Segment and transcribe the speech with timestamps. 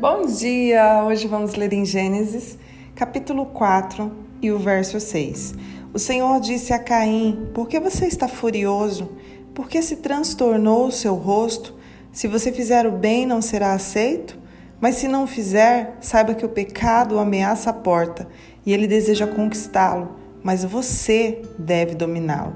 [0.00, 1.04] Bom dia!
[1.04, 2.56] Hoje vamos ler em Gênesis,
[2.94, 5.52] capítulo 4 e o verso 6.
[5.92, 9.10] O Senhor disse a Caim: Por que você está furioso?
[9.52, 11.76] Por que se transtornou o seu rosto?
[12.12, 14.38] Se você fizer o bem, não será aceito?
[14.80, 18.26] Mas se não fizer, saiba que o pecado ameaça a porta
[18.64, 22.54] e ele deseja conquistá-lo, mas você deve dominá-lo.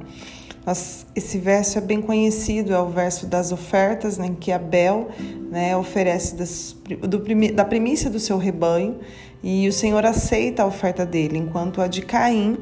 [1.14, 5.09] Esse verso é bem conhecido, é o verso das ofertas, né, em que Abel
[5.50, 6.74] né, oferece das,
[7.06, 7.18] do,
[7.52, 8.98] da primícia do seu rebanho
[9.42, 12.56] e o Senhor aceita a oferta dele, enquanto a de Caim,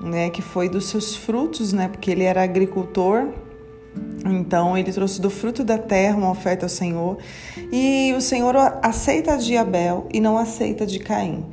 [0.00, 3.28] né, que foi dos seus frutos, né, porque ele era agricultor,
[4.24, 7.18] então ele trouxe do fruto da terra uma oferta ao Senhor
[7.70, 11.44] e o Senhor aceita a de Abel e não aceita a de Caim.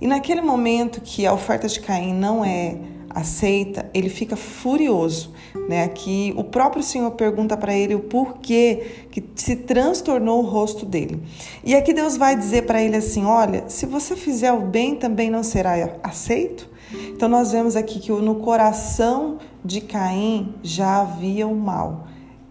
[0.00, 2.76] E naquele momento que a oferta de Caim não é
[3.18, 5.32] aceita, ele fica furioso,
[5.68, 5.84] né?
[5.84, 11.22] Aqui o próprio Senhor pergunta para ele o porquê que se transtornou o rosto dele.
[11.64, 15.30] E aqui Deus vai dizer para ele assim: "Olha, se você fizer o bem, também
[15.30, 16.68] não será aceito?"
[17.10, 22.06] Então nós vemos aqui que no coração de Caim já havia o mal.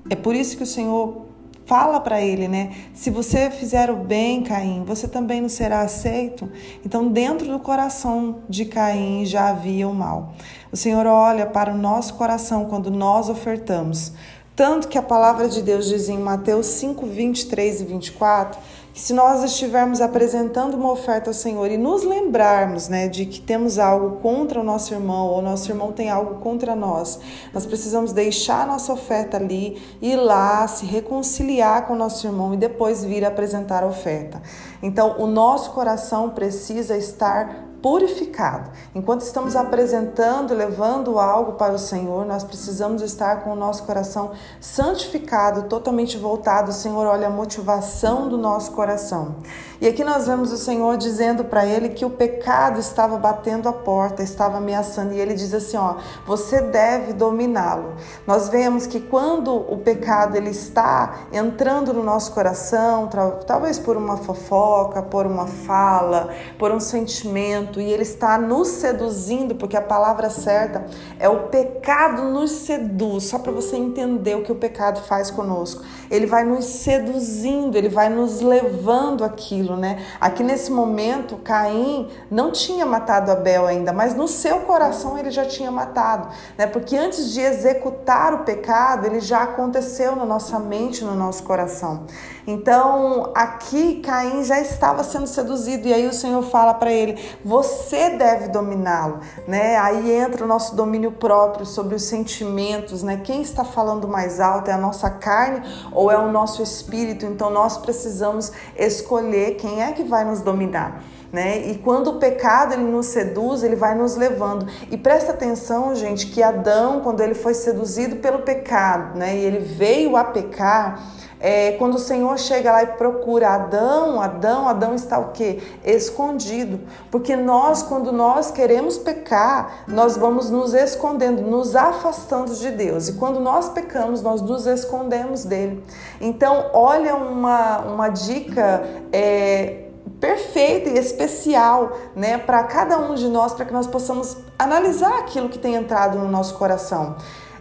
[0.09, 1.26] É por isso que o Senhor
[1.67, 2.71] fala para ele, né?
[2.93, 6.49] Se você fizer o bem, Caim, você também não será aceito.
[6.83, 10.33] Então, dentro do coração de Caim já havia o mal.
[10.71, 14.13] O Senhor olha para o nosso coração quando nós ofertamos.
[14.57, 18.59] Tanto que a palavra de Deus diz em Mateus 5, 23 e 24
[18.91, 23.39] que se nós estivermos apresentando uma oferta ao Senhor e nos lembrarmos né, de que
[23.39, 27.19] temos algo contra o nosso irmão ou nosso irmão tem algo contra nós,
[27.53, 32.55] nós precisamos deixar a nossa oferta ali, ir lá, se reconciliar com o nosso irmão
[32.55, 34.41] e depois vir apresentar a oferta.
[34.81, 38.69] Então, o nosso coração precisa estar purificado.
[38.93, 44.31] Enquanto estamos apresentando, levando algo para o Senhor, nós precisamos estar com o nosso coração
[44.59, 46.71] santificado, totalmente voltado.
[46.71, 49.35] Senhor, olha a motivação do nosso coração.
[49.79, 53.73] E aqui nós vemos o Senhor dizendo para ele que o pecado estava batendo a
[53.73, 55.95] porta, estava ameaçando, e ele diz assim: ó,
[56.25, 57.93] você deve dominá-lo.
[58.25, 63.07] Nós vemos que quando o pecado ele está entrando no nosso coração,
[63.45, 69.55] talvez por uma fofoca, por uma fala, por um sentimento, e ele está nos seduzindo,
[69.55, 70.85] porque a palavra certa
[71.19, 75.83] é o pecado nos seduz, só para você entender o que o pecado faz conosco.
[76.09, 80.05] Ele vai nos seduzindo, ele vai nos levando aquilo né?
[80.21, 85.45] Aqui nesse momento, Caim não tinha matado Abel ainda, mas no seu coração ele já
[85.45, 86.67] tinha matado, né?
[86.67, 92.05] Porque antes de executar o pecado, ele já aconteceu na nossa mente, no nosso coração.
[92.49, 98.11] Então, aqui Caim já estava sendo seduzido e aí o Senhor fala para ele: "Você
[98.11, 99.75] deve dominá-lo", né?
[99.75, 103.19] Aí entra o nosso domínio próprio sobre os sentimentos, né?
[103.21, 107.25] Quem está falando mais alto é a nossa carne ou é o nosso espírito?
[107.25, 111.03] Então nós precisamos escolher quem é que vai nos dominar.
[111.31, 111.67] Né?
[111.67, 114.65] E quando o pecado ele nos seduz, ele vai nos levando.
[114.89, 119.59] E presta atenção, gente, que Adão, quando ele foi seduzido pelo pecado, né, e ele
[119.59, 121.03] veio a pecar,
[121.39, 125.61] é, quando o Senhor chega lá e procura Adão, Adão, Adão está o quê?
[125.83, 126.79] Escondido.
[127.11, 133.09] Porque nós, quando nós queremos pecar, nós vamos nos escondendo, nos afastando de Deus.
[133.09, 135.83] E quando nós pecamos, nós nos escondemos dele.
[136.19, 138.83] Então, olha uma, uma dica.
[139.11, 139.83] É,
[140.19, 145.47] perfeita e especial, né, para cada um de nós, para que nós possamos analisar aquilo
[145.47, 147.15] que tem entrado no nosso coração.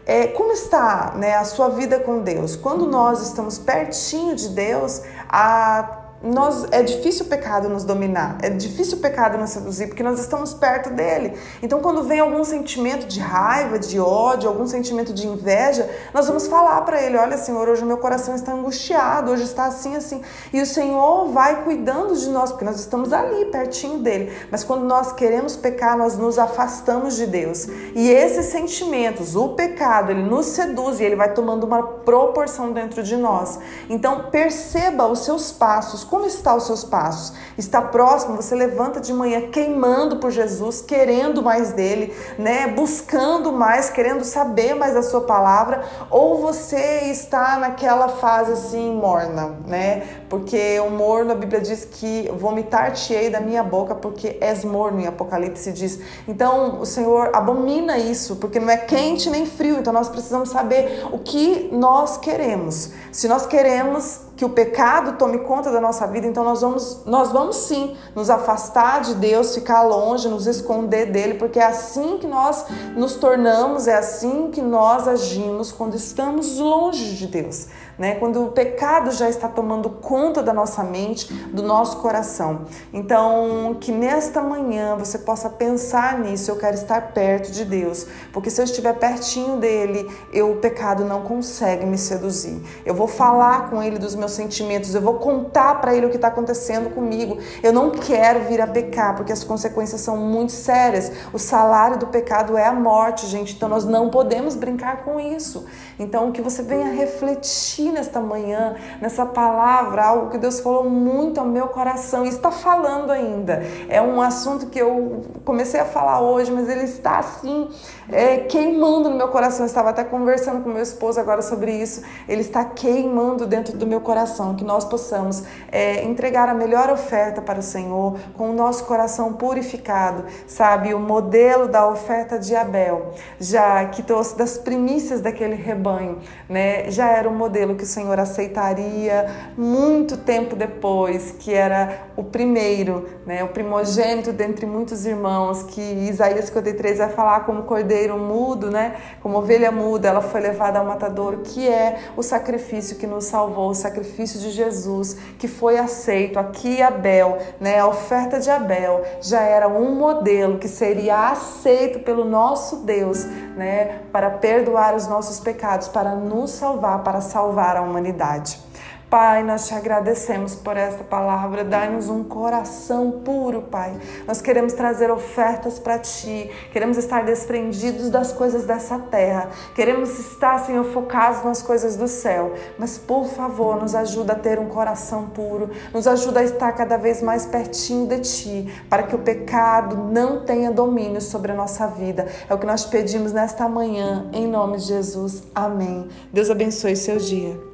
[0.09, 2.55] É, como está né, a sua vida com Deus?
[2.55, 8.49] Quando nós estamos pertinho de Deus, a nós é difícil o pecado nos dominar, é
[8.49, 11.34] difícil o pecado nos seduzir, porque nós estamos perto dele.
[11.62, 16.47] Então, quando vem algum sentimento de raiva, de ódio, algum sentimento de inveja, nós vamos
[16.47, 20.22] falar para ele: Olha, Senhor, hoje o meu coração está angustiado, hoje está assim, assim.
[20.53, 24.32] E o Senhor vai cuidando de nós, porque nós estamos ali, pertinho dele.
[24.50, 27.66] Mas quando nós queremos pecar, nós nos afastamos de Deus.
[27.94, 33.02] E esses sentimentos, o pecado, ele nos seduz e ele vai tomando uma proporção dentro
[33.02, 33.58] de nós.
[33.88, 37.37] Então, perceba os seus passos como estão os seus passos?
[37.58, 38.37] Está próximo?
[38.37, 42.69] Você levanta de manhã queimando por Jesus, querendo mais dele, né?
[42.69, 49.56] Buscando mais, querendo saber mais da sua palavra, ou você está naquela fase assim morna,
[49.67, 50.06] né?
[50.29, 55.06] Porque o morno, a Bíblia diz que vomitar-te-ei da minha boca, porque és morno, em
[55.06, 56.00] Apocalipse diz.
[56.26, 59.79] Então, o Senhor abomina isso, porque não é quente nem frio.
[59.79, 62.91] Então, nós precisamos saber o que nós queremos.
[63.12, 67.33] Se nós queremos que o pecado tome conta da nossa vida, então nós vamos, nós
[67.33, 72.27] vamos sim nos afastar de Deus, ficar longe, nos esconder dele, porque é assim que
[72.27, 78.16] nós nos tornamos, é assim que nós agimos quando estamos longe de Deus né?
[78.16, 82.62] Quando o pecado já está tomando conta da nossa mente, do nosso coração.
[82.93, 88.50] Então, que nesta manhã você possa pensar nisso, eu quero estar perto de Deus, porque
[88.50, 92.62] se eu estiver pertinho dele, eu, o pecado não consegue me seduzir.
[92.84, 96.16] Eu vou falar com ele dos meus sentimentos, eu vou contar para ele o que
[96.16, 97.38] está acontecendo comigo.
[97.62, 101.10] Eu não quero vir a pecar, porque as consequências são muito sérias.
[101.32, 103.54] O salário do pecado é a morte, gente.
[103.54, 105.66] Então nós não podemos brincar com isso.
[105.98, 111.47] Então que você venha refletir nesta manhã, nessa palavra, algo que Deus falou muito ao
[111.47, 113.62] meu coração e está falando ainda.
[113.88, 117.69] É um assunto que eu comecei a falar hoje, mas ele está assim,
[118.11, 119.61] é, queimando no meu coração.
[119.61, 122.03] Eu estava até conversando com meu esposo agora sobre isso.
[122.29, 124.55] Ele está queimando dentro do meu coração.
[124.56, 129.32] Que nós possamos é, entregar a melhor oferta para o Senhor com o nosso coração
[129.32, 130.94] purificado, sabe?
[130.94, 136.19] O modelo da oferta de Abel, já que trouxe das primícias daquele rebanho,
[136.49, 136.91] né?
[136.91, 139.26] Já era o modelo que o Senhor aceitaria
[139.56, 146.46] muito tempo depois, que era o primeiro, né, o primogênito dentre muitos irmãos, que Isaías
[146.46, 151.38] 53 vai falar como cordeiro mudo, né, como ovelha muda, ela foi levada ao matadouro,
[151.44, 156.38] que é o sacrifício que nos salvou, o sacrifício de Jesus, que foi aceito.
[156.38, 162.25] Aqui Abel, né, a oferta de Abel já era um modelo que seria aceito pelo
[162.25, 163.25] nosso Deus,
[163.56, 168.59] né, para perdoar os nossos pecados, para nos salvar, para salvar salvar a humanidade.
[169.08, 171.62] Pai, nós te agradecemos por esta palavra.
[171.62, 173.97] Dai-nos um coração puro, Pai.
[174.26, 176.50] Nós queremos trazer ofertas para Ti.
[176.73, 179.49] Queremos estar desprendidos das coisas dessa terra.
[179.76, 182.55] Queremos estar, Senhor, focados nas coisas do céu.
[182.76, 185.70] Mas, por favor, nos ajuda a ter um coração puro.
[185.94, 188.85] Nos ajuda a estar cada vez mais pertinho de Ti.
[188.91, 192.26] Para que o pecado não tenha domínio sobre a nossa vida.
[192.50, 194.29] É o que nós pedimos nesta manhã.
[194.32, 195.44] Em nome de Jesus.
[195.55, 196.08] Amém.
[196.32, 197.66] Deus abençoe seu dia.